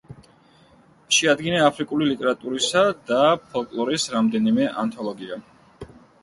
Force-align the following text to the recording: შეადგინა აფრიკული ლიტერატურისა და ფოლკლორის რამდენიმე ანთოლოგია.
შეადგინა 1.17 1.59
აფრიკული 1.65 2.07
ლიტერატურისა 2.11 2.81
და 3.11 3.19
ფოლკლორის 3.53 4.07
რამდენიმე 4.15 4.67
ანთოლოგია. 4.87 5.39